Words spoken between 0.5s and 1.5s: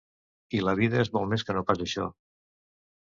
I la vida és molt més